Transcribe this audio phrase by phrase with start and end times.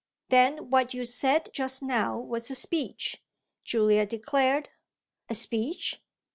[0.29, 3.21] "Then what you said just now was a speech,"
[3.63, 4.69] Julia declared.
[5.29, 6.01] "A speech?"